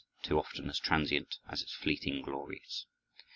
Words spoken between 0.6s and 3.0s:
as transient as its fleeting glories.